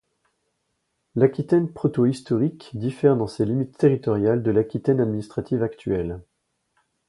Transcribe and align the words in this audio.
L'Aquitaine 1.13 1.71
protohistorique 1.71 2.71
diffère 2.73 3.15
dans 3.15 3.27
ses 3.27 3.45
limites 3.45 3.77
territoriales 3.77 4.41
de 4.41 4.49
l'Aquitaine 4.49 4.99
administrative 4.99 5.61
actuelle. 5.61 6.19